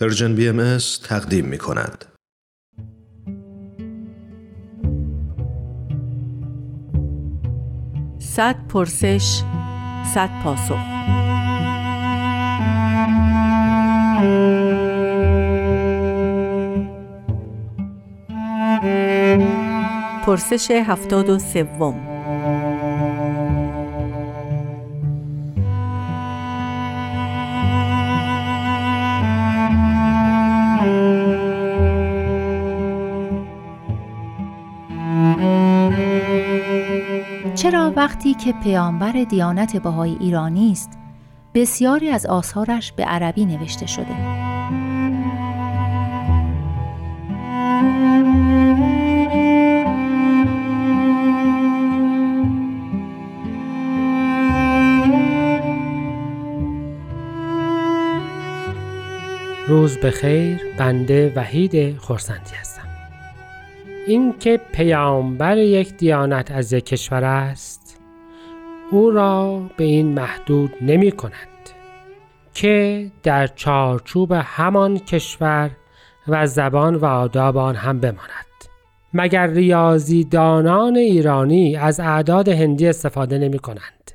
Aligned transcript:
پرژن 0.00 0.34
بی 0.34 0.48
ام 0.48 0.78
تقدیم 1.04 1.44
می 1.44 1.58
کند. 1.58 2.04
صد 8.18 8.56
پرسش 8.68 9.42
صد 10.14 10.30
پاسخ 10.44 10.78
پرسش 20.26 20.70
هفتاد 20.70 21.28
و 21.28 21.38
سوم 21.38 22.09
وقتی 37.88 38.34
که 38.34 38.52
پیامبر 38.52 39.12
دیانت 39.12 39.76
بهای 39.76 40.16
ایرانی 40.20 40.72
است 40.72 40.98
بسیاری 41.54 42.10
از 42.10 42.26
آثارش 42.26 42.92
به 42.92 43.04
عربی 43.04 43.44
نوشته 43.44 43.86
شده؟ 43.86 44.40
روز 59.68 59.96
به 59.96 60.10
خیر 60.10 60.60
بنده 60.78 61.32
وحید 61.36 61.98
خورسندی 61.98 62.54
هستم 62.60 62.69
اینکه 64.10 64.60
پیامبر 64.72 65.58
یک 65.58 65.96
دیانت 65.96 66.50
از 66.50 66.72
یک 66.72 66.86
کشور 66.86 67.24
است 67.24 68.00
او 68.90 69.10
را 69.10 69.62
به 69.76 69.84
این 69.84 70.06
محدود 70.06 70.74
نمی 70.80 71.12
کند 71.12 71.32
که 72.54 73.06
در 73.22 73.46
چارچوب 73.46 74.32
همان 74.32 74.98
کشور 74.98 75.70
و 76.28 76.46
زبان 76.46 76.94
و 76.94 77.04
آداب 77.04 77.56
آن 77.56 77.74
هم 77.74 78.00
بماند. 78.00 78.46
مگر 79.14 79.46
ریاضیدانان 79.46 80.96
ایرانی 80.96 81.76
از 81.76 82.00
اعداد 82.00 82.48
هندی 82.48 82.86
استفاده 82.86 83.38
نمی 83.38 83.58
کنند؟ 83.58 84.10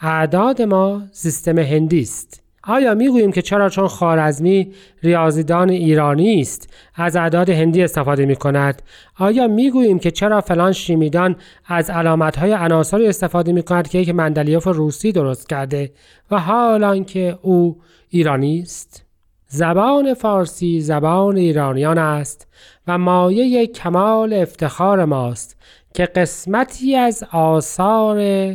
اعداد 0.00 0.62
ما 0.62 1.02
سیستم 1.12 1.58
هندی 1.58 2.00
است. 2.00 2.41
آیا 2.64 2.94
می‌گوییم 2.94 3.32
که 3.32 3.42
چرا 3.42 3.68
چون 3.68 3.88
خارزمی 3.88 4.72
ریاضیدان 5.02 5.70
ایرانی 5.70 6.40
است 6.40 6.74
از 6.94 7.16
اعداد 7.16 7.50
هندی 7.50 7.82
استفاده 7.82 8.26
می 8.26 8.36
کند؟ 8.36 8.82
آیا 9.18 9.48
می‌گوییم 9.48 9.98
که 9.98 10.10
چرا 10.10 10.40
فلان 10.40 10.72
شیمیدان 10.72 11.36
از 11.66 11.90
علامت 11.90 12.38
های 12.38 12.52
عناصری 12.52 13.06
استفاده 13.06 13.52
می 13.52 13.62
کند 13.62 13.88
که 13.88 13.98
یک 13.98 14.08
مندلیوف 14.08 14.66
روسی 14.66 15.12
درست 15.12 15.48
کرده 15.48 15.92
و 16.30 16.38
حالان 16.38 17.04
که 17.04 17.38
او 17.42 17.80
ایرانی 18.08 18.60
است؟ 18.60 19.04
زبان 19.48 20.14
فارسی 20.14 20.80
زبان 20.80 21.36
ایرانیان 21.36 21.98
است 21.98 22.48
و 22.86 22.98
مایه 22.98 23.66
کمال 23.66 24.32
افتخار 24.32 25.04
ماست 25.04 25.56
که 25.94 26.04
قسمتی 26.04 26.96
از 26.96 27.24
آثار 27.32 28.52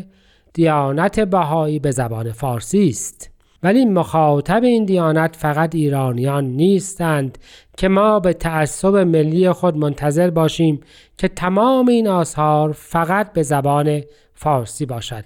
دیانت 0.53 1.19
بهایی 1.19 1.79
به 1.79 1.91
زبان 1.91 2.31
فارسی 2.31 2.87
است. 2.89 3.36
ولی 3.63 3.85
مخاطب 3.85 4.63
این 4.63 4.85
دیانت 4.85 5.35
فقط 5.35 5.75
ایرانیان 5.75 6.45
نیستند 6.45 7.37
که 7.77 7.87
ما 7.87 8.19
به 8.19 8.33
تعصب 8.33 8.95
ملی 8.95 9.51
خود 9.51 9.77
منتظر 9.77 10.29
باشیم 10.29 10.79
که 11.17 11.27
تمام 11.27 11.87
این 11.87 12.07
آثار 12.07 12.71
فقط 12.71 13.33
به 13.33 13.43
زبان 13.43 14.01
فارسی 14.33 14.85
باشد. 14.85 15.25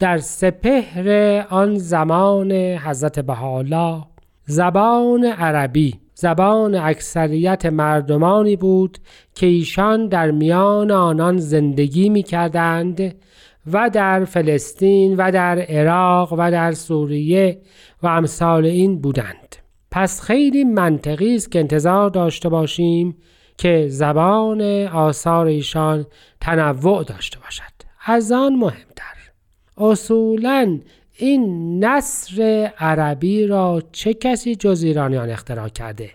در 0.00 0.18
سپهر 0.18 1.38
آن 1.50 1.78
زمان 1.78 2.52
حضرت 2.52 3.18
بهاءالله 3.18 4.02
زبان 4.46 5.24
عربی 5.24 6.00
زبان 6.14 6.74
اکثریت 6.74 7.66
مردمانی 7.66 8.56
بود 8.56 8.98
که 9.34 9.46
ایشان 9.46 10.08
در 10.08 10.30
میان 10.30 10.90
آنان 10.90 11.38
زندگی 11.38 12.08
می 12.08 12.22
کردند 12.22 13.14
و 13.72 13.90
در 13.90 14.24
فلسطین 14.24 15.16
و 15.16 15.30
در 15.30 15.58
عراق 15.58 16.32
و 16.32 16.50
در 16.50 16.72
سوریه 16.72 17.60
و 18.02 18.06
امثال 18.06 18.66
این 18.66 19.00
بودند. 19.00 19.56
پس 19.90 20.20
خیلی 20.20 20.64
منطقی 20.64 21.34
است 21.34 21.52
که 21.52 21.58
انتظار 21.58 22.10
داشته 22.10 22.48
باشیم 22.48 23.16
که 23.58 23.86
زبان 23.88 24.62
آثار 24.86 25.46
ایشان 25.46 26.06
تنوع 26.40 27.04
داشته 27.04 27.38
باشد. 27.38 27.62
از 28.06 28.32
آن 28.32 28.56
مهمتر. 28.56 29.04
اصولا 29.78 30.80
این 31.18 31.84
نصر 31.84 32.70
عربی 32.78 33.46
را 33.46 33.82
چه 33.92 34.14
کسی 34.14 34.56
جز 34.56 34.82
ایرانیان 34.82 35.30
اختراع 35.30 35.68
کرده؟ 35.68 36.10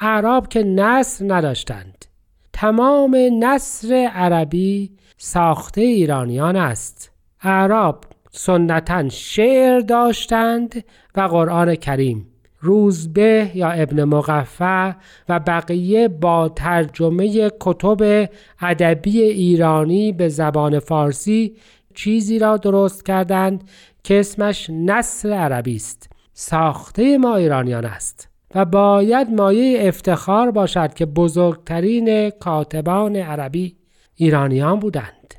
اعراب 0.00 0.48
که 0.48 0.62
نصر 0.62 1.24
نداشتند. 1.34 2.04
تمام 2.52 3.16
نصر 3.40 4.10
عربی 4.14 4.90
ساخته 5.20 5.80
ایرانیان 5.80 6.56
است. 6.56 7.12
اعراب 7.42 8.04
سنتا 8.30 9.08
شعر 9.08 9.80
داشتند 9.80 10.84
و 11.14 11.20
قرآن 11.20 11.74
کریم 11.74 12.26
روزبه 12.60 13.50
یا 13.54 13.70
ابن 13.70 14.04
مقفع 14.04 14.92
و 15.28 15.40
بقیه 15.40 16.08
با 16.08 16.48
ترجمه 16.48 17.50
کتب 17.60 18.28
ادبی 18.60 19.22
ایرانی 19.22 20.12
به 20.12 20.28
زبان 20.28 20.78
فارسی 20.78 21.56
چیزی 21.94 22.38
را 22.38 22.56
درست 22.56 23.06
کردند 23.06 23.64
که 24.04 24.20
اسمش 24.20 24.70
نصر 24.70 25.32
عربی 25.32 25.76
است. 25.76 26.10
ساخته 26.32 27.18
ما 27.18 27.36
ایرانیان 27.36 27.84
است 27.84 28.28
و 28.54 28.64
باید 28.64 29.30
مایه 29.30 29.88
افتخار 29.88 30.50
باشد 30.50 30.94
که 30.94 31.06
بزرگترین 31.06 32.30
کاتبان 32.30 33.16
عربی 33.16 33.77
ایرانیان 34.20 34.78
بودند 34.78 35.34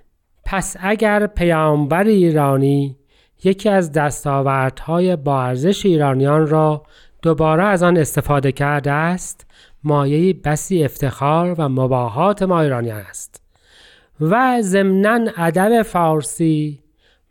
پس 0.45 0.77
اگر 0.79 1.27
پیامبر 1.27 2.03
ایرانی 2.03 2.97
یکی 3.43 3.69
از 3.69 3.91
دستاوردهای 3.91 5.15
با 5.15 5.43
ارزش 5.43 5.85
ایرانیان 5.85 6.47
را 6.47 6.83
دوباره 7.21 7.63
از 7.63 7.83
آن 7.83 7.97
استفاده 7.97 8.51
کرده 8.51 8.91
است 8.91 9.45
مایه 9.83 10.33
بسی 10.33 10.83
افتخار 10.83 11.55
و 11.57 11.69
مباهات 11.69 12.43
ما 12.43 12.61
ایرانیان 12.61 13.01
است 13.01 13.43
و 14.21 14.61
ضمنا 14.61 15.31
ادب 15.37 15.81
فارسی 15.81 16.83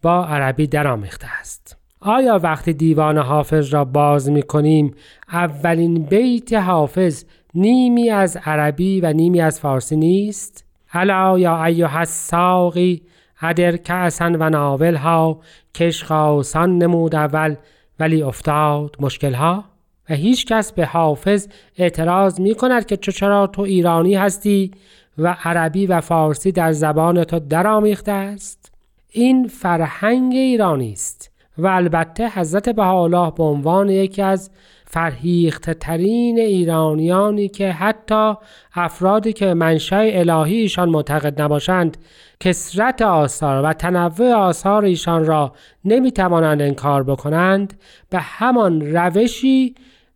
با 0.03 0.27
عربی 0.27 0.67
درآمیخته 0.67 1.27
است 1.41 1.77
آیا 2.01 2.41
وقتی 2.43 2.73
دیوان 2.73 3.19
حافظ 3.19 3.75
را 3.75 3.85
باز 3.85 4.31
می 4.31 4.43
کنیم 4.43 4.95
اولین 5.33 6.03
بیت 6.03 6.53
حافظ 6.53 7.25
نیمی 7.55 8.11
از 8.11 8.39
عربی 8.45 9.01
و 9.01 9.13
نیمی 9.13 9.41
از 9.41 9.61
فارسی 9.61 9.97
نیست؟ 9.97 10.68
الا 10.93 11.39
یا 11.39 11.65
ایها 11.65 11.99
الساقی 11.99 13.03
ادر 13.43 13.77
کأسا 13.77 14.33
و 14.41 14.51
ناول 14.51 14.95
ها 14.95 15.41
کش 15.75 16.05
خاصان 16.05 16.79
نمود 16.79 17.15
اول 17.15 17.55
ولی 18.01 18.23
افتاد 18.23 18.97
مشکل 19.01 19.35
ها. 19.35 19.65
و 20.11 20.15
هیچ 20.15 20.47
کس 20.47 20.73
به 20.73 20.87
حافظ 20.87 21.49
اعتراض 21.79 22.41
می 22.41 22.55
کند 22.55 22.87
که 22.87 22.97
چرا 22.97 23.47
تو 23.47 23.63
ایرانی 23.63 24.15
هستی 24.15 24.71
و 25.19 25.37
عربی 25.45 25.87
و 25.87 26.01
فارسی 26.01 26.53
در 26.53 26.73
زبان 26.73 27.25
تو 27.25 27.39
درآمیخته 27.39 28.13
است. 28.13 28.73
این 29.11 29.49
فرهنگ 29.49 30.33
ایرانی 30.33 30.93
است 30.93 31.31
و 31.59 31.67
البته 31.67 32.29
حضرت 32.29 32.69
بهاءالله 32.69 33.31
به 33.31 33.43
عنوان 33.43 33.89
یکی 33.89 34.23
از 34.23 34.51
فرهیخته 34.91 35.75
ترین 35.75 36.39
ایرانیانی 36.39 37.49
که 37.49 37.73
حتی 37.73 38.35
افرادی 38.75 39.33
که 39.33 39.55
منشأ 39.55 40.11
الهی 40.13 40.57
ایشان 40.57 40.89
معتقد 40.89 41.43
نباشند 41.43 41.97
کسرت 42.41 43.03
آثار 43.03 43.65
و 43.65 43.73
تنوع 43.73 44.33
آثار 44.33 44.85
ایشان 44.85 45.27
را 45.27 45.53
نمی 45.85 46.13
توانند 46.13 46.63
انکار 46.63 47.03
بکنند 47.03 47.75
به 48.11 48.19
همان 48.19 48.95
روشی 48.97 49.75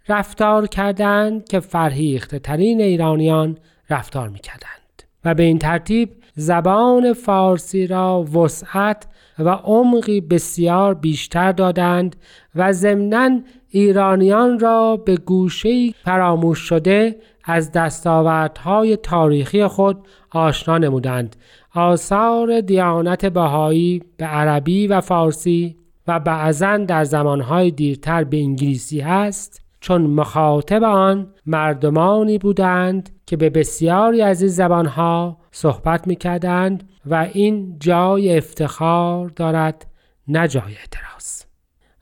رفتار 0.09 0.67
کردند 0.67 1.49
که 1.49 1.61
فرهیخته 1.61 2.39
ترین 2.39 2.81
ایرانیان 2.81 3.59
رفتار 3.91 4.29
می 4.29 4.39
کردند 4.39 5.03
و 5.25 5.35
به 5.35 5.43
این 5.43 5.59
ترتیب 5.59 6.11
زبان 6.35 7.13
فارسی 7.13 7.87
را 7.87 8.23
وسعت 8.23 9.07
و 9.39 9.49
عمقی 9.49 10.21
بسیار 10.21 10.95
بیشتر 10.95 11.53
دادند 11.53 12.17
و 12.55 12.73
ضمناً 12.73 13.41
ایرانیان 13.75 14.59
را 14.59 14.97
به 14.97 15.17
گوشه 15.17 15.91
فراموش 15.91 16.59
شده 16.59 17.17
از 17.45 17.73
دستاوردهای 17.73 18.97
تاریخی 18.97 19.67
خود 19.67 19.99
آشنا 20.31 20.79
نمودند. 20.79 21.37
آثار 21.75 22.61
دیانت 22.61 23.27
بهایی 23.27 24.03
به 24.17 24.25
عربی 24.25 24.87
و 24.87 25.01
فارسی 25.01 25.77
و 26.09 26.21
بعضا 26.21 26.77
در 26.77 27.05
زمانهای 27.05 27.71
دیرتر 27.71 28.25
به 28.25 28.37
انگلیسی 28.37 29.01
هست 29.01 29.63
چون 29.81 30.03
مخاطب 30.03 30.83
آن 30.83 31.27
مردمانی 31.47 32.39
بودند 32.39 33.11
که 33.33 33.37
به 33.37 33.51
بسیاری 33.51 34.23
از 34.23 34.43
این 34.43 34.51
زبانها 34.51 35.39
صحبت 35.53 36.07
می 36.07 36.17
کردند 36.17 36.89
و 37.07 37.29
این 37.33 37.77
جای 37.79 38.37
افتخار 38.37 39.29
دارد 39.29 39.87
نه 40.29 40.49
جای 40.49 40.63
اعتراض. 40.63 41.43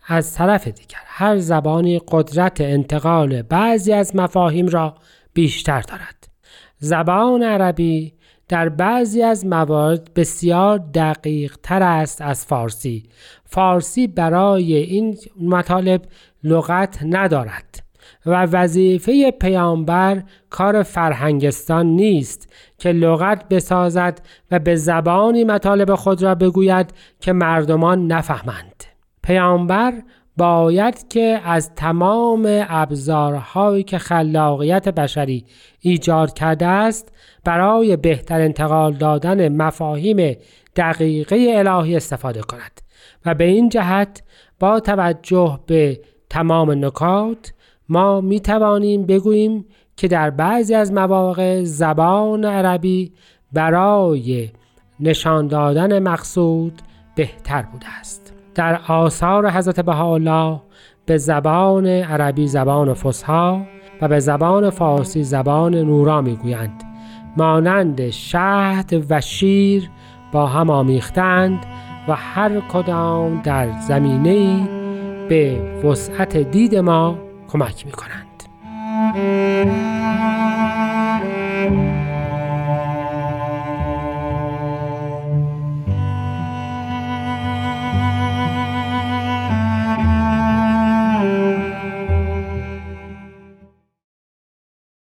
از 0.06 0.34
طرف 0.34 0.68
دیگر 0.68 0.98
هر 1.06 1.38
زبانی 1.38 2.00
قدرت 2.08 2.60
انتقال 2.60 3.42
بعضی 3.42 3.92
از 3.92 4.16
مفاهیم 4.16 4.68
را 4.68 4.94
بیشتر 5.32 5.80
دارد. 5.80 6.28
زبان 6.78 7.42
عربی 7.42 8.14
در 8.48 8.68
بعضی 8.68 9.22
از 9.22 9.46
موارد 9.46 10.14
بسیار 10.14 10.78
دقیق 10.78 11.56
تر 11.62 11.82
است 11.82 12.22
از 12.22 12.46
فارسی. 12.46 13.08
فارسی 13.44 14.06
برای 14.06 14.74
این 14.76 15.18
مطالب 15.40 16.02
لغت 16.44 16.98
ندارد. 17.02 17.89
و 18.26 18.42
وظیفه 18.44 19.30
پیامبر 19.30 20.22
کار 20.50 20.82
فرهنگستان 20.82 21.86
نیست 21.86 22.52
که 22.78 22.92
لغت 22.92 23.48
بسازد 23.48 24.20
و 24.50 24.58
به 24.58 24.76
زبانی 24.76 25.44
مطالب 25.44 25.94
خود 25.94 26.22
را 26.22 26.34
بگوید 26.34 26.94
که 27.20 27.32
مردمان 27.32 28.06
نفهمند. 28.06 28.84
پیامبر 29.22 29.92
باید 30.36 31.08
که 31.08 31.40
از 31.44 31.74
تمام 31.74 32.64
ابزارهایی 32.68 33.82
که 33.82 33.98
خلاقیت 33.98 34.88
بشری 34.88 35.44
ایجاد 35.80 36.32
کرده 36.32 36.66
است 36.66 37.12
برای 37.44 37.96
بهتر 37.96 38.40
انتقال 38.40 38.92
دادن 38.92 39.56
مفاهیم 39.56 40.36
دقیقه 40.76 41.52
الهی 41.56 41.96
استفاده 41.96 42.40
کند 42.40 42.80
و 43.26 43.34
به 43.34 43.44
این 43.44 43.68
جهت 43.68 44.22
با 44.60 44.80
توجه 44.80 45.60
به 45.66 46.00
تمام 46.30 46.84
نکات 46.84 47.52
ما 47.90 48.20
می 48.20 48.40
توانیم 48.40 49.06
بگوییم 49.06 49.64
که 49.96 50.08
در 50.08 50.30
بعضی 50.30 50.74
از 50.74 50.92
مواقع 50.92 51.64
زبان 51.64 52.44
عربی 52.44 53.12
برای 53.52 54.48
نشان 55.00 55.46
دادن 55.46 55.98
مقصود 55.98 56.82
بهتر 57.14 57.62
بوده 57.62 57.86
است. 58.00 58.32
در 58.54 58.80
آثار 58.88 59.50
حضرت 59.50 59.80
بهاءالله 59.80 60.60
به 61.06 61.16
زبان 61.16 61.86
عربی 61.86 62.46
زبان 62.46 62.94
فصحا 62.94 63.62
و 64.00 64.08
به 64.08 64.20
زبان 64.20 64.70
فارسی 64.70 65.24
زبان 65.24 65.74
نورا 65.74 66.20
می‌گویند. 66.20 66.82
مانند 67.36 68.10
شهد 68.10 69.06
و 69.10 69.20
شیر 69.20 69.90
با 70.32 70.46
هم 70.46 70.70
آمیختند 70.70 71.66
و 72.08 72.14
هر 72.14 72.60
کدام 72.60 73.42
در 73.42 73.68
زمینه 73.88 74.68
به 75.28 75.60
وسعت 75.84 76.36
دید 76.36 76.76
ما 76.76 77.29
کمک 77.52 77.86
می 77.86 77.92
کنند. 77.92 79.89